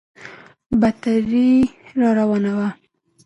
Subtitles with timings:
[0.79, 1.51] بدتري
[2.01, 2.67] راروانه وه.